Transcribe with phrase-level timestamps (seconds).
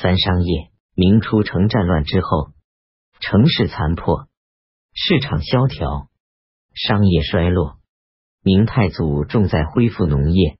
[0.00, 0.70] 三商业。
[0.94, 2.52] 明初城战乱之后，
[3.20, 4.28] 城市残破，
[4.94, 6.08] 市场萧条，
[6.74, 7.78] 商业衰落。
[8.42, 10.58] 明太祖重在恢复农业，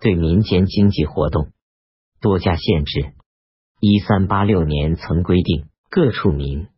[0.00, 1.52] 对民间经济活动
[2.20, 3.14] 多加限制。
[3.80, 6.68] 一三八六年曾规定，各处民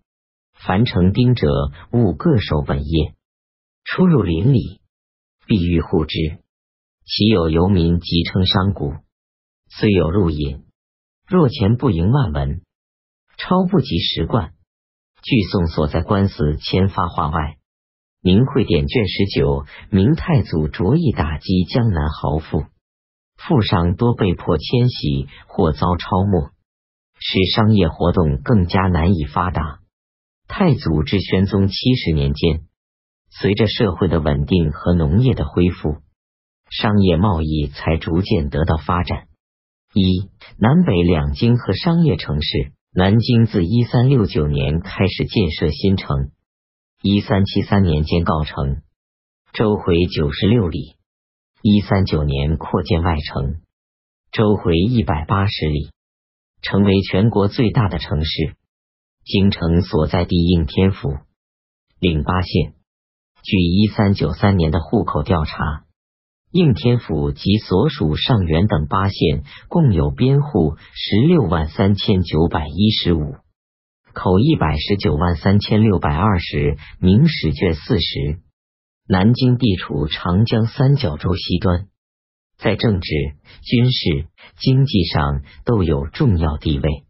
[0.53, 1.49] 凡成丁者，
[1.93, 3.15] 务各守本业，
[3.85, 4.81] 出入邻里，
[5.47, 6.17] 必欲护之。
[7.05, 9.03] 其有游民即称商贾，
[9.69, 10.65] 虽有入隐，
[11.27, 12.61] 若钱不盈万文。
[13.37, 14.53] 超不及十贯。
[15.23, 17.41] 据宋所在官司签发话外，
[18.21, 22.65] 《明会典》卷十九，明太祖着意打击江南豪富，
[23.37, 26.53] 富商多被迫迁徙或遭抄没，
[27.19, 29.81] 使商业活动更加难以发达。
[30.47, 32.63] 太祖至宣宗七十年间，
[33.31, 35.97] 随着社会的稳定和农业的恢复，
[36.71, 39.27] 商业贸易才逐渐得到发展。
[39.95, 42.73] 一南北两京和商业城市。
[42.97, 46.31] 南京自一三六九年开始建设新城，
[47.03, 48.83] 一三七三年间告成，
[49.53, 50.95] 周回九十六里；
[51.61, 53.63] 一三九年扩建外城，
[54.31, 55.91] 周回一百八十里，
[56.63, 58.55] 成为全国最大的城市。
[59.25, 61.17] 京城所在地应天府，
[61.99, 62.75] 领八县。
[63.43, 65.84] 据一三九三年的户口调查。
[66.55, 73.35] 应天府及所属上元等八县共有编户十六万三千九百一十五，
[74.13, 76.79] 口一百十九万三千六百二十。
[77.01, 78.39] 明史卷四十。
[79.09, 81.89] 南京地处长江三角洲西端，
[82.57, 83.11] 在政治、
[83.65, 87.03] 军事、经济上都有重要地位，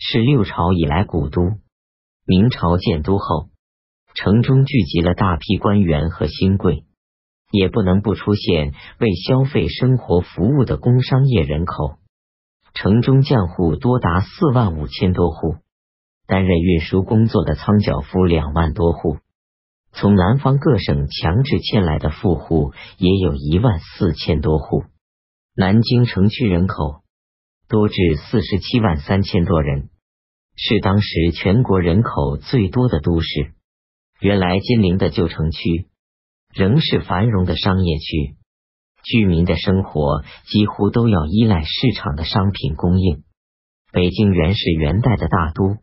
[0.00, 1.52] 是六朝以来古都。
[2.26, 3.48] 明朝建都后，
[4.16, 6.84] 城中聚集了大批官员和新贵。
[7.52, 11.98] 也不能不出现为消费生活服务的工商业人口，
[12.72, 15.56] 城中匠户多达四万五千多户，
[16.26, 19.18] 担任运输工作的仓脚夫两万多户，
[19.92, 24.84] 从南方各省强制迁来的富户也有一万四千多户。
[25.54, 27.02] 南京城区人口
[27.68, 29.90] 多至四十七万三千多人，
[30.56, 33.52] 是当时全国人口最多的都市。
[34.20, 35.91] 原来金陵的旧城区。
[36.54, 38.36] 仍是繁荣的商业区，
[39.04, 43.24] 居民的生活几乎都要依赖市场的商品供应。
[43.90, 45.76] 北京原是元代的大都，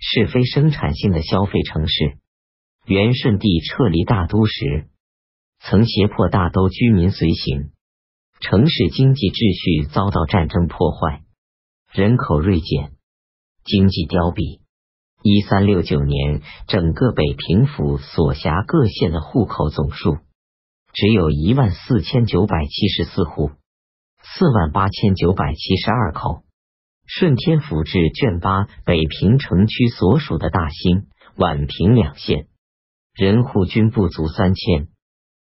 [0.00, 2.18] 是非生产性的消费城市。
[2.86, 4.88] 元顺帝撤离大都时，
[5.60, 7.70] 曾胁迫大都居民随行，
[8.40, 11.22] 城市经济秩序遭到战争破坏，
[11.92, 12.92] 人口锐减，
[13.64, 14.61] 经济凋敝。
[15.22, 20.18] 一三六九年，整个北平府所辖各县的户口总数
[20.92, 23.52] 只有一万四千九百七十四户，
[24.22, 26.42] 四万八千九百七十二口。
[27.06, 31.06] 顺天府志卷八，北平城区所属的大兴、
[31.36, 32.46] 宛平两县
[33.14, 34.88] 人户均不足三千，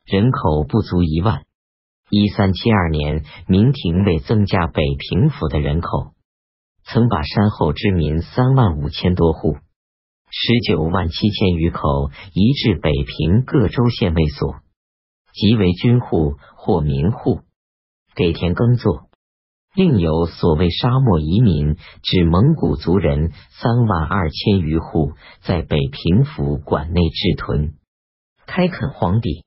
[0.05, 1.43] 人口不足一万。
[2.09, 6.13] 一三七二年，明廷为增加北平府的人口。
[6.93, 9.59] 曾把山后之民三万五千多户，
[10.29, 14.57] 十九万七千余口移至北平各州县卫所，
[15.33, 17.43] 即为军户或民户，
[18.17, 19.09] 给田耕作。
[19.73, 25.13] 另有所谓沙漠移民，指蒙古族人三万二千余户，
[25.43, 27.75] 在北平府管内置屯，
[28.47, 29.45] 开垦荒地。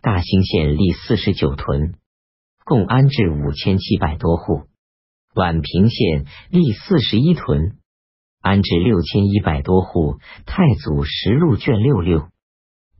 [0.00, 1.96] 大兴县立四十九屯，
[2.64, 4.62] 共安置五千七百多户。
[5.34, 7.76] 宛平县立四十一屯，
[8.40, 10.18] 安置六千一百多户。
[10.44, 12.28] 太祖实录卷六六，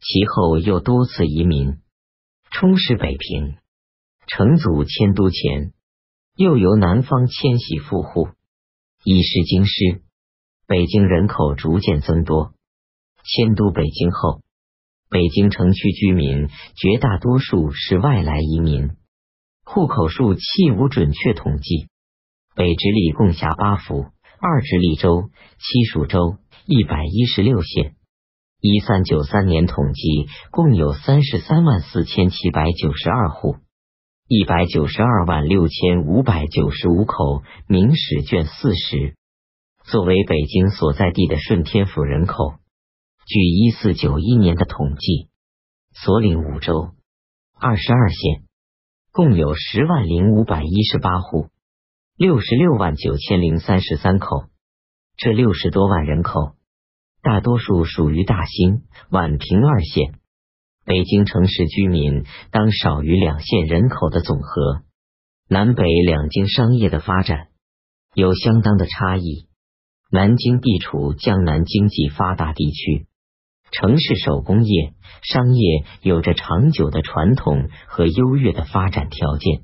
[0.00, 1.80] 其后又多次移民，
[2.50, 3.56] 充实北平。
[4.28, 5.72] 成祖迁都前，
[6.36, 8.28] 又由南方迁徙富户，
[9.02, 10.02] 以示京师。
[10.68, 12.54] 北京人口逐渐增多。
[13.24, 14.40] 迁都北京后，
[15.08, 18.90] 北京城区居民绝大多数是外来移民，
[19.64, 21.88] 户口数弃无准确统计。
[22.54, 24.06] 北直隶共辖八府、
[24.40, 26.36] 二直隶州、七属州，
[26.66, 27.94] 一百一十六县。
[28.60, 33.56] 一三九三年统计，共有三十三万四千七百九十二户，
[34.28, 37.42] 一百九十二万六千五百九十五口。
[37.66, 39.14] 明史卷四十。
[39.84, 42.54] 作为北京所在地的顺天府人口，
[43.26, 45.28] 据一四九一年的统计，
[45.94, 46.90] 所领五州、
[47.58, 48.42] 二十二县，
[49.12, 51.48] 共有十万零五百一十八户。
[52.20, 54.44] 六十六万九千零三十三口，
[55.16, 56.52] 这六十多万人口，
[57.22, 60.12] 大多数属于大兴、宛平二县。
[60.84, 64.82] 北京城市居民当少于两县人口的总和。
[65.48, 67.46] 南北两京商业的发展，
[68.12, 69.48] 有相当的差异。
[70.12, 73.06] 南京地处江南经济发达地区，
[73.72, 74.92] 城市手工业、
[75.22, 79.62] 商业有着长久的传统和优越的发展条件，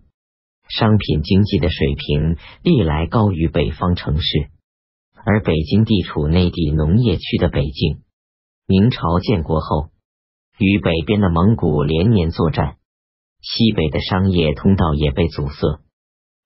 [0.68, 4.50] 商品经济的水平历来高于北方城市。
[5.24, 8.02] 而北京地处内地农业区的北境，
[8.66, 9.88] 明朝建国后，
[10.58, 12.76] 与北边的蒙古连年作战，
[13.40, 15.80] 西北的商业通道也被阻塞。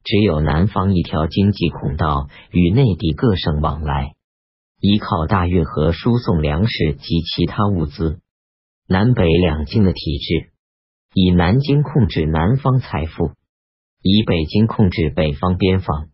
[0.02, 4.14] 只有南方一条经济孔道与内地各省往来，
[4.81, 8.20] 依靠大运河输送粮食及其他物资。
[8.88, 10.52] 南北两京的体制，
[11.12, 13.32] 以南京控制南方财富，
[14.02, 16.08] 以北京控制北方边防。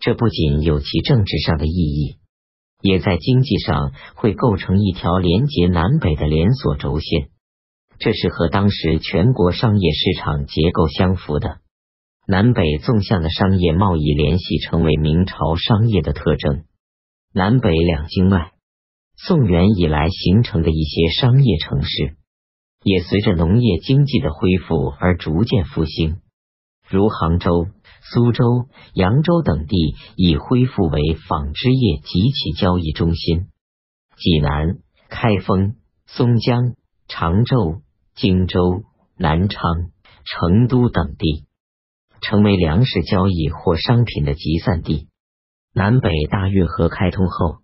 [0.00, 2.16] 这不仅有其政治上的意义，
[2.80, 7.28] 也在经济上会构成一条连接南北的连锁轴线。
[7.98, 11.58] 这是和当时全国商业市场结构相符的。
[12.26, 16.64] 南北纵向的商业贸易联系成为明朝商业的特征。
[17.32, 18.52] 南北两京外，
[19.16, 22.16] 宋元以来形成的一些商业城市，
[22.82, 26.21] 也随着农业经济的恢复而逐渐复兴。
[26.92, 27.68] 如杭州、
[28.02, 33.46] 苏州、扬州等地已恢复为纺织业及其交易中心。
[34.16, 34.76] 济南、
[35.08, 36.74] 开封、松江、
[37.08, 37.80] 常州、
[38.14, 38.82] 荆州、
[39.16, 39.60] 南昌、
[40.24, 41.46] 成都等地。
[42.20, 45.08] 成为粮食交易或商品的集散地。
[45.74, 47.56] 南北大运河开通后，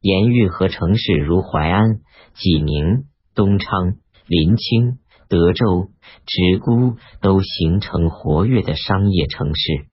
[0.00, 2.00] 沿运河城市如淮安、
[2.34, 5.88] 济宁、东昌、临清、德州、
[6.26, 9.86] 直沽都形成活跃的商业城市。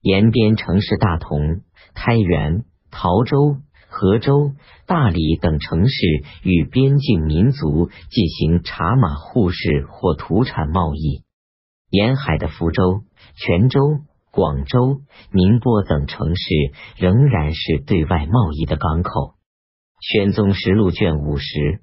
[0.00, 1.62] 沿边城市大同、
[1.94, 3.56] 开原、桃州、
[3.88, 4.52] 河州、
[4.86, 5.94] 大理等城市
[6.42, 11.22] 与边境民族进行茶马互市或土产贸易。
[11.90, 13.02] 沿海的福州。
[13.36, 14.00] 泉州、
[14.30, 15.00] 广州、
[15.32, 16.44] 宁波等城市
[16.96, 19.10] 仍然是对外贸易的港口。
[20.00, 21.80] 《宣宗实录》卷五十。